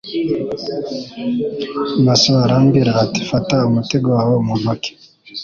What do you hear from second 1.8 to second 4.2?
Mason arambwira ati Fata umutego